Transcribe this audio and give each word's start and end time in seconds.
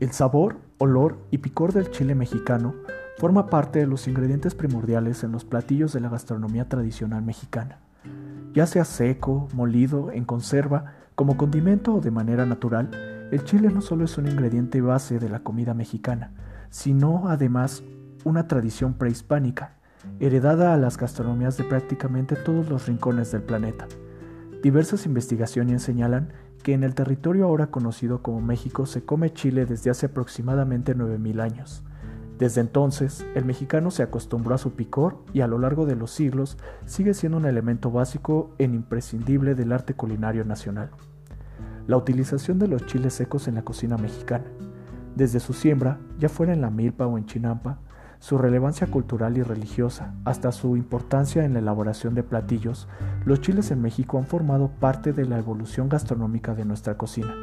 El 0.00 0.12
sabor, 0.12 0.56
olor 0.78 1.18
y 1.30 1.38
picor 1.38 1.74
del 1.74 1.90
chile 1.90 2.14
mexicano 2.14 2.74
forma 3.18 3.48
parte 3.48 3.80
de 3.80 3.86
los 3.86 4.08
ingredientes 4.08 4.54
primordiales 4.54 5.22
en 5.24 5.32
los 5.32 5.44
platillos 5.44 5.92
de 5.92 6.00
la 6.00 6.08
gastronomía 6.08 6.70
tradicional 6.70 7.22
mexicana. 7.22 7.80
Ya 8.54 8.64
sea 8.64 8.86
seco, 8.86 9.48
molido, 9.52 10.10
en 10.10 10.24
conserva, 10.24 10.94
como 11.14 11.36
condimento 11.36 11.96
o 11.96 12.00
de 12.00 12.10
manera 12.10 12.46
natural, 12.46 13.28
el 13.30 13.44
chile 13.44 13.68
no 13.68 13.82
solo 13.82 14.06
es 14.06 14.16
un 14.16 14.26
ingrediente 14.26 14.80
base 14.80 15.18
de 15.18 15.28
la 15.28 15.40
comida 15.40 15.74
mexicana, 15.74 16.32
sino 16.70 17.28
además 17.28 17.82
una 18.24 18.48
tradición 18.48 18.94
prehispánica, 18.94 19.74
heredada 20.18 20.72
a 20.72 20.78
las 20.78 20.96
gastronomías 20.96 21.58
de 21.58 21.64
prácticamente 21.64 22.36
todos 22.36 22.70
los 22.70 22.88
rincones 22.88 23.32
del 23.32 23.42
planeta. 23.42 23.86
Diversas 24.62 25.04
investigaciones 25.04 25.82
señalan 25.82 26.32
que 26.62 26.74
en 26.74 26.84
el 26.84 26.94
territorio 26.94 27.46
ahora 27.46 27.68
conocido 27.68 28.22
como 28.22 28.40
México 28.40 28.86
se 28.86 29.04
come 29.04 29.32
chile 29.32 29.66
desde 29.66 29.90
hace 29.90 30.06
aproximadamente 30.06 30.96
9.000 30.96 31.40
años. 31.40 31.82
Desde 32.38 32.62
entonces, 32.62 33.26
el 33.34 33.44
mexicano 33.44 33.90
se 33.90 34.02
acostumbró 34.02 34.54
a 34.54 34.58
su 34.58 34.72
picor 34.72 35.18
y 35.34 35.42
a 35.42 35.46
lo 35.46 35.58
largo 35.58 35.84
de 35.84 35.94
los 35.94 36.10
siglos 36.10 36.56
sigue 36.86 37.12
siendo 37.12 37.36
un 37.36 37.44
elemento 37.44 37.90
básico 37.90 38.54
e 38.56 38.64
imprescindible 38.64 39.54
del 39.54 39.72
arte 39.72 39.92
culinario 39.92 40.44
nacional. 40.46 40.90
La 41.86 41.98
utilización 41.98 42.58
de 42.58 42.68
los 42.68 42.86
chiles 42.86 43.12
secos 43.12 43.46
en 43.46 43.56
la 43.56 43.62
cocina 43.62 43.98
mexicana. 43.98 44.46
Desde 45.16 45.38
su 45.38 45.52
siembra, 45.52 45.98
ya 46.18 46.30
fuera 46.30 46.54
en 46.54 46.62
la 46.62 46.70
milpa 46.70 47.06
o 47.06 47.18
en 47.18 47.26
chinampa, 47.26 47.80
su 48.20 48.36
relevancia 48.36 48.86
cultural 48.86 49.38
y 49.38 49.42
religiosa, 49.42 50.14
hasta 50.26 50.52
su 50.52 50.76
importancia 50.76 51.42
en 51.42 51.54
la 51.54 51.60
elaboración 51.60 52.14
de 52.14 52.22
platillos, 52.22 52.86
los 53.24 53.40
chiles 53.40 53.70
en 53.70 53.80
México 53.80 54.18
han 54.18 54.26
formado 54.26 54.68
parte 54.68 55.14
de 55.14 55.24
la 55.24 55.38
evolución 55.38 55.88
gastronómica 55.88 56.54
de 56.54 56.66
nuestra 56.66 56.98
cocina. 56.98 57.34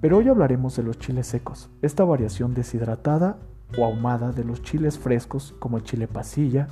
Pero 0.00 0.18
hoy 0.18 0.28
hablaremos 0.28 0.76
de 0.76 0.84
los 0.84 1.00
chiles 1.00 1.26
secos, 1.26 1.70
esta 1.82 2.04
variación 2.04 2.54
deshidratada 2.54 3.38
o 3.76 3.84
ahumada 3.84 4.30
de 4.30 4.44
los 4.44 4.62
chiles 4.62 4.96
frescos 4.96 5.56
como 5.58 5.76
el 5.76 5.82
chile 5.82 6.06
pasilla, 6.06 6.68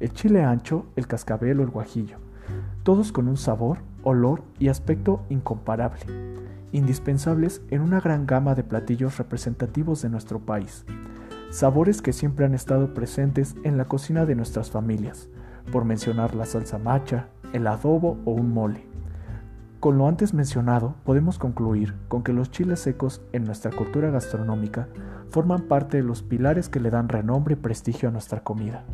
el 0.00 0.12
chile 0.12 0.42
ancho, 0.42 0.86
el 0.96 1.06
cascabel 1.06 1.60
o 1.60 1.62
el 1.62 1.70
guajillo, 1.70 2.18
todos 2.82 3.12
con 3.12 3.28
un 3.28 3.36
sabor, 3.36 3.78
olor 4.02 4.42
y 4.58 4.68
aspecto 4.68 5.22
incomparable, 5.28 6.00
indispensables 6.72 7.62
en 7.70 7.80
una 7.80 8.00
gran 8.00 8.26
gama 8.26 8.56
de 8.56 8.64
platillos 8.64 9.18
representativos 9.18 10.02
de 10.02 10.08
nuestro 10.08 10.40
país 10.40 10.84
sabores 11.56 12.02
que 12.02 12.12
siempre 12.12 12.44
han 12.44 12.52
estado 12.52 12.92
presentes 12.92 13.56
en 13.64 13.78
la 13.78 13.86
cocina 13.86 14.26
de 14.26 14.34
nuestras 14.34 14.70
familias, 14.70 15.30
por 15.72 15.86
mencionar 15.86 16.34
la 16.34 16.44
salsa 16.44 16.76
macha, 16.76 17.28
el 17.54 17.66
adobo 17.66 18.18
o 18.26 18.32
un 18.32 18.52
mole. 18.52 18.84
Con 19.80 19.96
lo 19.96 20.06
antes 20.06 20.34
mencionado, 20.34 20.96
podemos 21.04 21.38
concluir 21.38 21.94
con 22.08 22.22
que 22.22 22.34
los 22.34 22.50
chiles 22.50 22.80
secos 22.80 23.22
en 23.32 23.44
nuestra 23.44 23.70
cultura 23.70 24.10
gastronómica 24.10 24.88
forman 25.30 25.62
parte 25.62 25.96
de 25.96 26.02
los 26.02 26.22
pilares 26.22 26.68
que 26.68 26.78
le 26.78 26.90
dan 26.90 27.08
renombre 27.08 27.54
y 27.54 27.56
prestigio 27.56 28.10
a 28.10 28.12
nuestra 28.12 28.44
comida. 28.44 28.84